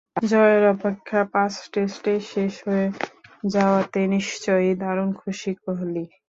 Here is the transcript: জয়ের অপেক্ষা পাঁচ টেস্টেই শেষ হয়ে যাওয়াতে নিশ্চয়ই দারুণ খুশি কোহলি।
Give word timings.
জয়ের 0.25 0.63
অপেক্ষা 0.73 1.19
পাঁচ 1.33 1.53
টেস্টেই 1.73 2.19
শেষ 2.31 2.53
হয়ে 2.65 2.87
যাওয়াতে 3.47 3.99
নিশ্চয়ই 4.13 4.71
দারুণ 4.81 5.09
খুশি 5.21 5.51
কোহলি। 5.61 6.03